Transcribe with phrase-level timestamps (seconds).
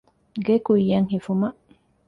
[0.45, 1.59] ގެ ކުއްޔަށް ހިފުމަށް